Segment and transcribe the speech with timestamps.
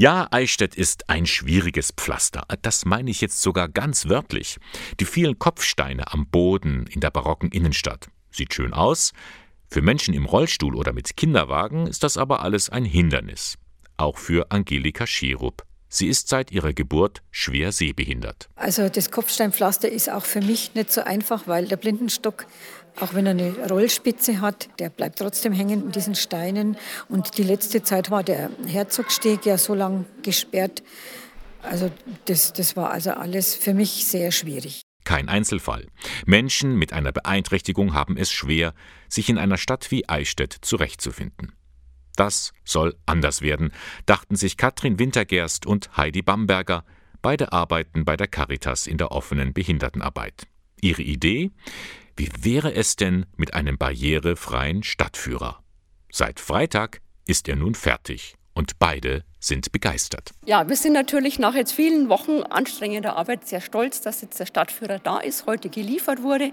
[0.00, 2.44] Ja, Eichstätt ist ein schwieriges Pflaster.
[2.62, 4.56] Das meine ich jetzt sogar ganz wörtlich.
[4.98, 8.08] Die vielen Kopfsteine am Boden in der barocken Innenstadt.
[8.30, 9.12] Sieht schön aus.
[9.68, 13.58] Für Menschen im Rollstuhl oder mit Kinderwagen ist das aber alles ein Hindernis.
[13.98, 15.66] Auch für Angelika Schirup.
[15.92, 18.48] Sie ist seit ihrer Geburt schwer sehbehindert.
[18.54, 22.46] Also das Kopfsteinpflaster ist auch für mich nicht so einfach, weil der Blindenstock,
[23.00, 26.76] auch wenn er eine Rollspitze hat, der bleibt trotzdem hängen in diesen Steinen.
[27.08, 30.84] Und die letzte Zeit war der Herzogsteg ja so lang gesperrt.
[31.62, 31.90] Also
[32.26, 34.82] das, das war also alles für mich sehr schwierig.
[35.02, 35.88] Kein Einzelfall.
[36.24, 38.74] Menschen mit einer Beeinträchtigung haben es schwer,
[39.08, 41.52] sich in einer Stadt wie Eichstätt zurechtzufinden.
[42.16, 43.72] Das soll anders werden,
[44.06, 46.84] dachten sich Katrin Wintergerst und Heidi Bamberger.
[47.22, 50.46] Beide arbeiten bei der Caritas in der offenen Behindertenarbeit.
[50.80, 51.50] Ihre Idee?
[52.16, 55.62] Wie wäre es denn mit einem barrierefreien Stadtführer?
[56.10, 60.32] Seit Freitag ist er nun fertig und beide sind begeistert.
[60.44, 64.46] Ja, wir sind natürlich nach jetzt vielen Wochen anstrengender Arbeit sehr stolz, dass jetzt der
[64.46, 66.52] Stadtführer da ist, heute geliefert wurde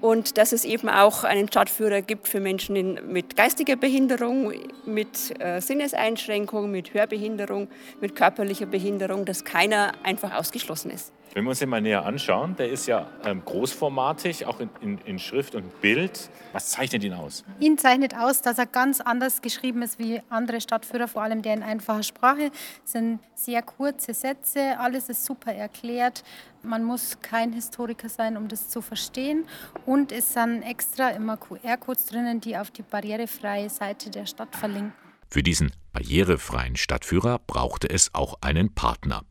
[0.00, 4.52] und dass es eben auch einen Stadtführer gibt für Menschen in, mit geistiger Behinderung,
[4.84, 7.68] mit äh, Sinneseinschränkung, mit Hörbehinderung,
[8.00, 11.12] mit körperlicher Behinderung, dass keiner einfach ausgeschlossen ist.
[11.34, 14.98] Wenn wir uns den mal näher anschauen, der ist ja ähm, großformatig, auch in, in,
[15.04, 16.30] in, Schrift und Bild.
[16.52, 17.44] Was zeichnet ihn aus?
[17.60, 21.54] Ihn zeichnet aus, dass er ganz anders geschrieben ist wie andere Stadtführer, vor allem der
[21.54, 22.50] in einfacher Sprache.
[22.84, 26.24] Es sind sehr kurze Sätze, alles ist super erklärt.
[26.62, 29.46] Man muss kein Historiker sein, um das zu verstehen.
[29.86, 34.92] Und es sind extra immer QR-Codes drinnen, die auf die barrierefreie Seite der Stadt verlinken.
[35.30, 39.22] Für diesen barrierefreien Stadtführer brauchte es auch einen Partner.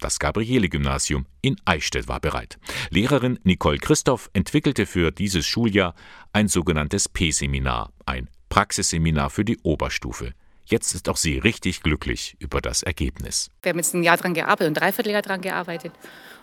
[0.00, 2.58] Das Gabriele-Gymnasium in Eichstätt war bereit.
[2.90, 5.94] Lehrerin Nicole Christoph entwickelte für dieses Schuljahr
[6.32, 10.32] ein sogenanntes P-Seminar, ein Praxisseminar für die Oberstufe.
[10.66, 13.50] Jetzt ist auch sie richtig glücklich über das Ergebnis.
[13.62, 15.92] Wir haben jetzt ein Jahr daran gearbeitet, ein Dreivierteljahr daran gearbeitet.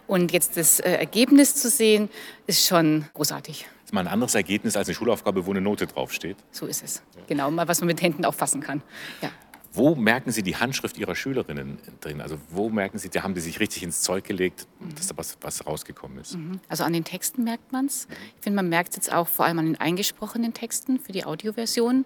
[0.07, 2.09] Und jetzt das äh, Ergebnis zu sehen,
[2.45, 3.61] ist schon großartig.
[3.61, 6.37] Das ist mal ein anderes Ergebnis als eine Schulaufgabe, wo eine Note draufsteht.
[6.51, 7.01] So ist es.
[7.27, 8.81] Genau, mal was man mit Händen auch fassen kann.
[9.21, 9.31] Ja.
[9.73, 12.19] Wo merken Sie die Handschrift Ihrer Schülerinnen drin?
[12.19, 15.37] Also wo merken Sie, da haben die sich richtig ins Zeug gelegt, dass da was,
[15.41, 16.35] was rausgekommen ist?
[16.35, 16.59] Mhm.
[16.67, 18.07] Also an den Texten merkt man es.
[18.35, 21.23] Ich finde, man merkt es jetzt auch vor allem an den eingesprochenen Texten für die
[21.23, 22.05] Audioversion,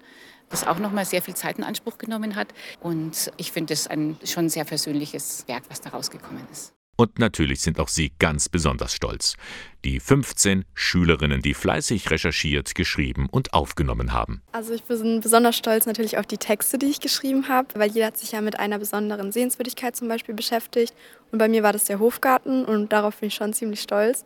[0.50, 2.54] das auch nochmal sehr viel Zeit in Anspruch genommen hat.
[2.82, 6.74] Und ich finde es ein schon sehr persönliches Werk, was da rausgekommen ist.
[6.98, 9.36] Und natürlich sind auch Sie ganz besonders stolz.
[9.84, 14.42] Die 15 Schülerinnen, die fleißig recherchiert, geschrieben und aufgenommen haben.
[14.54, 18.08] Also ich bin besonders stolz natürlich auf die Texte, die ich geschrieben habe, weil jeder
[18.08, 20.94] hat sich ja mit einer besonderen Sehenswürdigkeit zum Beispiel beschäftigt.
[21.32, 24.26] Und bei mir war das der Hofgarten und darauf bin ich schon ziemlich stolz.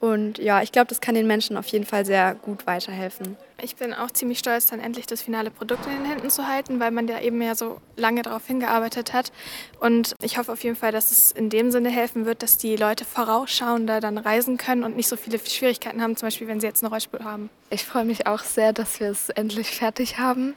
[0.00, 3.36] Und ja, ich glaube, das kann den Menschen auf jeden Fall sehr gut weiterhelfen.
[3.62, 6.78] Ich bin auch ziemlich stolz, dann endlich das finale Produkt in den Händen zu halten,
[6.78, 9.32] weil man ja eben ja so lange darauf hingearbeitet hat.
[9.80, 12.76] Und ich hoffe auf jeden Fall, dass es in dem Sinne helfen wird, dass die
[12.76, 16.66] Leute vorausschauender dann reisen können und nicht so viele Schwierigkeiten haben, zum Beispiel wenn sie
[16.66, 17.48] jetzt eine Rollspur haben.
[17.70, 20.54] Ich freue mich auch sehr, dass wir es endlich fertig haben.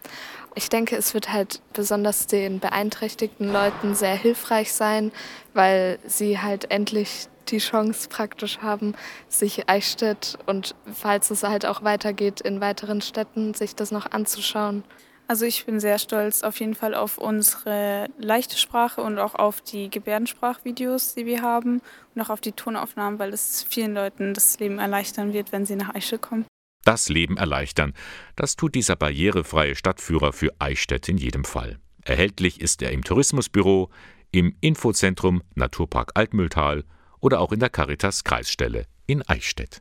[0.56, 5.14] Ich denke, es wird halt besonders den beeinträchtigten Leuten sehr hilfreich sein,
[5.54, 8.96] weil sie halt endlich die Chance praktisch haben,
[9.28, 14.84] sich Eichstätt und falls es halt auch weitergeht in weiteren Städten, sich das noch anzuschauen.
[15.28, 19.62] Also ich bin sehr stolz auf jeden Fall auf unsere leichte Sprache und auch auf
[19.62, 21.82] die Gebärdensprachvideos, die wir haben
[22.16, 25.76] und auch auf die Tonaufnahmen, weil es vielen Leuten das Leben erleichtern wird, wenn sie
[25.76, 26.46] nach Eichstätt kommen.
[26.84, 27.94] Das Leben erleichtern,
[28.36, 31.78] das tut dieser barrierefreie Stadtführer für Eichstätt in jedem Fall.
[32.04, 33.92] Erhältlich ist er im Tourismusbüro,
[34.32, 36.86] im Infozentrum Naturpark Altmühltal
[37.20, 39.78] oder auch in der Caritas Kreisstelle in Eichstätt.